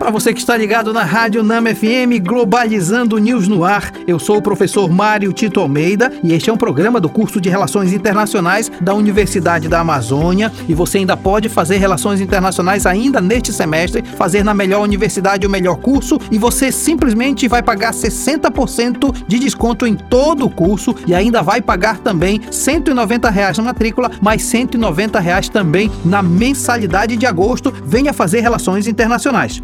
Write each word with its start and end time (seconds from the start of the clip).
Para 0.00 0.10
você 0.10 0.32
que 0.32 0.40
está 0.40 0.56
ligado 0.56 0.94
na 0.94 1.04
Rádio 1.04 1.42
Nama 1.42 1.74
FM, 1.74 2.24
Globalizando 2.26 3.18
News 3.18 3.46
no 3.46 3.64
Ar, 3.64 3.92
eu 4.06 4.18
sou 4.18 4.38
o 4.38 4.42
professor 4.42 4.88
Mário 4.90 5.30
Tito 5.30 5.60
Almeida 5.60 6.10
e 6.24 6.32
este 6.32 6.48
é 6.48 6.52
um 6.52 6.56
programa 6.56 6.98
do 6.98 7.08
curso 7.10 7.38
de 7.38 7.50
Relações 7.50 7.92
Internacionais 7.92 8.72
da 8.80 8.94
Universidade 8.94 9.68
da 9.68 9.80
Amazônia. 9.80 10.50
E 10.66 10.72
você 10.72 10.96
ainda 10.96 11.18
pode 11.18 11.50
fazer 11.50 11.76
Relações 11.76 12.18
Internacionais 12.18 12.86
ainda 12.86 13.20
neste 13.20 13.52
semestre, 13.52 14.02
fazer 14.16 14.42
na 14.42 14.54
melhor 14.54 14.80
universidade 14.80 15.46
o 15.46 15.50
melhor 15.50 15.76
curso 15.76 16.18
e 16.30 16.38
você 16.38 16.72
simplesmente 16.72 17.46
vai 17.46 17.62
pagar 17.62 17.92
60% 17.92 19.14
de 19.28 19.38
desconto 19.38 19.86
em 19.86 19.96
todo 19.96 20.46
o 20.46 20.50
curso 20.50 20.94
e 21.06 21.14
ainda 21.14 21.42
vai 21.42 21.60
pagar 21.60 21.98
também 21.98 22.40
190 22.50 23.28
reais 23.28 23.58
na 23.58 23.64
matrícula, 23.64 24.10
mais 24.22 24.42
190 24.44 25.20
reais 25.20 25.50
também 25.50 25.92
na 26.02 26.22
mensalidade 26.22 27.18
de 27.18 27.26
agosto. 27.26 27.70
Venha 27.84 28.14
fazer 28.14 28.40
Relações 28.40 28.88
Internacionais. 28.88 29.60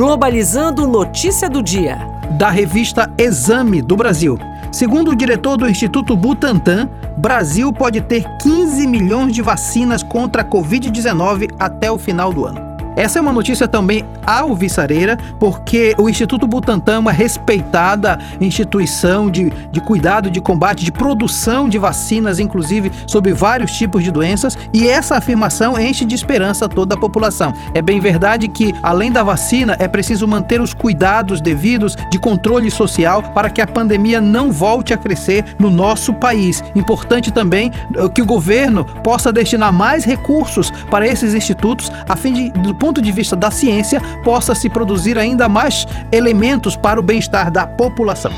Globalizando 0.00 0.86
Notícia 0.86 1.46
do 1.46 1.62
Dia. 1.62 1.98
Da 2.38 2.48
revista 2.48 3.12
Exame 3.18 3.82
do 3.82 3.94
Brasil. 3.94 4.38
Segundo 4.72 5.10
o 5.10 5.14
diretor 5.14 5.58
do 5.58 5.68
Instituto 5.68 6.16
Butantan, 6.16 6.88
Brasil 7.18 7.70
pode 7.70 8.00
ter 8.00 8.24
15 8.38 8.86
milhões 8.86 9.34
de 9.34 9.42
vacinas 9.42 10.02
contra 10.02 10.40
a 10.40 10.44
Covid-19 10.44 11.50
até 11.58 11.92
o 11.92 11.98
final 11.98 12.32
do 12.32 12.46
ano. 12.46 12.69
Essa 12.96 13.18
é 13.18 13.22
uma 13.22 13.32
notícia 13.32 13.68
também 13.68 14.04
alvissareira, 14.26 15.16
porque 15.38 15.94
o 15.98 16.08
Instituto 16.08 16.46
Butantan 16.46 16.94
é 16.94 16.98
uma 16.98 17.12
respeitada 17.12 18.18
instituição 18.40 19.30
de, 19.30 19.50
de 19.70 19.80
cuidado, 19.80 20.30
de 20.30 20.40
combate, 20.40 20.84
de 20.84 20.92
produção 20.92 21.68
de 21.68 21.78
vacinas, 21.78 22.38
inclusive 22.38 22.90
sobre 23.06 23.32
vários 23.32 23.72
tipos 23.72 24.02
de 24.02 24.10
doenças, 24.10 24.58
e 24.72 24.88
essa 24.88 25.16
afirmação 25.16 25.78
enche 25.78 26.04
de 26.04 26.14
esperança 26.14 26.68
toda 26.68 26.94
a 26.94 26.98
população. 26.98 27.52
É 27.74 27.80
bem 27.80 28.00
verdade 28.00 28.48
que, 28.48 28.74
além 28.82 29.10
da 29.10 29.22
vacina, 29.22 29.76
é 29.78 29.88
preciso 29.88 30.26
manter 30.26 30.60
os 30.60 30.74
cuidados 30.74 31.40
devidos 31.40 31.96
de 32.10 32.18
controle 32.18 32.70
social 32.70 33.22
para 33.22 33.50
que 33.50 33.60
a 33.60 33.66
pandemia 33.66 34.20
não 34.20 34.50
volte 34.50 34.92
a 34.92 34.96
crescer 34.96 35.44
no 35.58 35.70
nosso 35.70 36.12
país. 36.12 36.62
Importante 36.74 37.30
também 37.30 37.70
eh, 37.96 38.08
que 38.08 38.22
o 38.22 38.26
governo 38.26 38.84
possa 39.02 39.32
destinar 39.32 39.72
mais 39.72 40.04
recursos 40.04 40.70
para 40.90 41.06
esses 41.06 41.34
institutos, 41.34 41.90
a 42.08 42.16
fim 42.16 42.32
de, 42.32 42.50
ponto 42.80 43.00
de 43.00 43.12
vista 43.12 43.36
da 43.36 43.50
ciência, 43.50 44.00
possa 44.24 44.54
se 44.54 44.70
produzir 44.70 45.18
ainda 45.18 45.48
mais 45.48 45.86
elementos 46.10 46.74
para 46.74 46.98
o 46.98 47.02
bem-estar 47.02 47.52
da 47.52 47.66
população. 47.66 48.32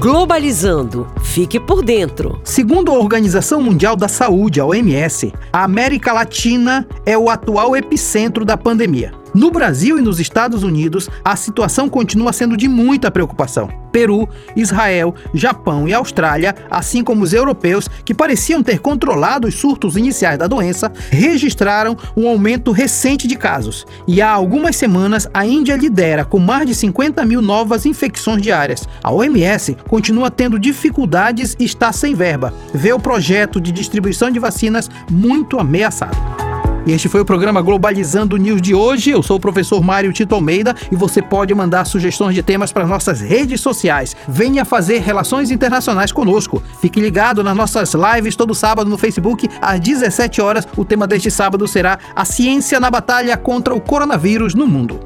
Globalizando. 0.00 1.06
Fique 1.22 1.58
por 1.58 1.82
dentro. 1.82 2.40
Segundo 2.44 2.90
a 2.90 2.98
Organização 2.98 3.62
Mundial 3.62 3.96
da 3.96 4.08
Saúde, 4.08 4.60
a 4.60 4.66
OMS, 4.66 5.32
a 5.52 5.64
América 5.64 6.12
Latina 6.12 6.86
é 7.06 7.16
o 7.16 7.30
atual 7.30 7.76
epicentro 7.76 8.44
da 8.44 8.56
pandemia. 8.56 9.12
No 9.36 9.50
Brasil 9.50 9.98
e 9.98 10.00
nos 10.00 10.18
Estados 10.18 10.62
Unidos, 10.62 11.10
a 11.22 11.36
situação 11.36 11.90
continua 11.90 12.32
sendo 12.32 12.56
de 12.56 12.66
muita 12.66 13.10
preocupação. 13.10 13.68
Peru, 13.92 14.26
Israel, 14.56 15.14
Japão 15.34 15.86
e 15.86 15.92
Austrália, 15.92 16.56
assim 16.70 17.04
como 17.04 17.22
os 17.22 17.34
europeus, 17.34 17.86
que 18.02 18.14
pareciam 18.14 18.62
ter 18.62 18.78
controlado 18.78 19.46
os 19.46 19.54
surtos 19.54 19.94
iniciais 19.94 20.38
da 20.38 20.46
doença, 20.46 20.90
registraram 21.10 21.98
um 22.16 22.26
aumento 22.26 22.72
recente 22.72 23.28
de 23.28 23.36
casos. 23.36 23.86
E 24.08 24.22
há 24.22 24.30
algumas 24.30 24.74
semanas, 24.74 25.28
a 25.34 25.44
Índia 25.44 25.76
lidera 25.76 26.24
com 26.24 26.38
mais 26.38 26.66
de 26.66 26.74
50 26.74 27.22
mil 27.26 27.42
novas 27.42 27.84
infecções 27.84 28.40
diárias. 28.40 28.88
A 29.02 29.12
OMS 29.12 29.76
continua 29.86 30.30
tendo 30.30 30.58
dificuldades 30.58 31.54
e 31.60 31.64
está 31.66 31.92
sem 31.92 32.14
verba. 32.14 32.54
Vê 32.72 32.94
o 32.94 32.98
projeto 32.98 33.60
de 33.60 33.70
distribuição 33.70 34.30
de 34.30 34.38
vacinas 34.38 34.88
muito 35.10 35.58
ameaçado. 35.58 36.45
E 36.86 36.92
este 36.92 37.08
foi 37.08 37.20
o 37.20 37.24
programa 37.24 37.60
Globalizando 37.60 38.36
News 38.36 38.62
de 38.62 38.72
hoje. 38.72 39.10
Eu 39.10 39.20
sou 39.20 39.38
o 39.38 39.40
professor 39.40 39.82
Mário 39.82 40.12
Tito 40.12 40.36
Almeida 40.36 40.72
e 40.90 40.94
você 40.94 41.20
pode 41.20 41.52
mandar 41.52 41.84
sugestões 41.84 42.32
de 42.32 42.44
temas 42.44 42.70
para 42.70 42.86
nossas 42.86 43.20
redes 43.20 43.60
sociais. 43.60 44.14
Venha 44.28 44.64
fazer 44.64 45.00
relações 45.00 45.50
internacionais 45.50 46.12
conosco. 46.12 46.62
Fique 46.80 47.00
ligado 47.00 47.42
nas 47.42 47.56
nossas 47.56 47.92
lives 47.92 48.36
todo 48.36 48.54
sábado 48.54 48.88
no 48.88 48.96
Facebook 48.96 49.48
às 49.60 49.80
17 49.80 50.40
horas. 50.40 50.68
O 50.76 50.84
tema 50.84 51.08
deste 51.08 51.28
sábado 51.28 51.66
será 51.66 51.98
a 52.14 52.24
ciência 52.24 52.78
na 52.78 52.88
batalha 52.88 53.36
contra 53.36 53.74
o 53.74 53.80
coronavírus 53.80 54.54
no 54.54 54.68
mundo. 54.68 55.00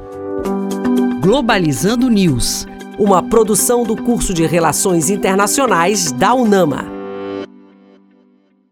Globalizando 1.19 2.09
News, 2.09 2.67
uma 2.99 3.23
produção 3.23 3.83
do 3.83 3.95
curso 3.95 4.35
de 4.35 4.45
Relações 4.45 5.09
Internacionais 5.09 6.11
da 6.11 6.31
UNAMA. 6.35 7.00